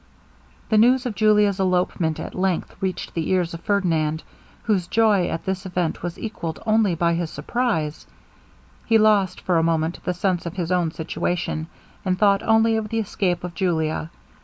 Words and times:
The 0.69 0.79
news 0.79 1.05
of 1.05 1.13
Julia's 1.13 1.59
elopement 1.59 2.19
at 2.19 2.33
length 2.33 2.75
reached 2.81 3.13
the 3.13 3.29
ears 3.29 3.53
of 3.53 3.59
Ferdinand, 3.61 4.23
whose 4.63 4.87
joy 4.87 5.27
at 5.27 5.45
this 5.45 5.63
event 5.67 6.01
was 6.01 6.17
equalled 6.17 6.59
only 6.65 6.95
by 6.95 7.13
his 7.13 7.29
surprize. 7.29 8.07
He 8.87 8.97
lost, 8.97 9.41
for 9.41 9.59
a 9.59 9.63
moment, 9.63 9.99
the 10.03 10.15
sense 10.15 10.47
of 10.47 10.55
his 10.55 10.71
own 10.71 10.89
situation, 10.89 11.67
and 12.03 12.17
thought 12.17 12.41
only 12.41 12.75
of 12.77 12.89
the 12.89 12.97
escape 12.97 13.43
of 13.43 13.53
Julia. 13.53 14.09